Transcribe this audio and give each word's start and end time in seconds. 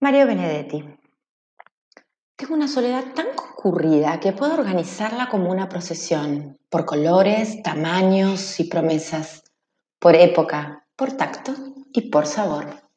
Mario 0.00 0.28
Benedetti. 0.28 0.84
Tengo 2.36 2.54
una 2.54 2.68
soledad 2.68 3.14
tan 3.14 3.34
concurrida 3.34 4.20
que 4.20 4.32
puedo 4.32 4.54
organizarla 4.54 5.28
como 5.28 5.50
una 5.50 5.68
procesión, 5.68 6.56
por 6.70 6.84
colores, 6.84 7.64
tamaños 7.64 8.60
y 8.60 8.64
promesas, 8.64 9.42
por 9.98 10.14
época, 10.14 10.86
por 10.94 11.14
tacto 11.14 11.52
y 11.92 12.10
por 12.10 12.26
sabor. 12.26 12.87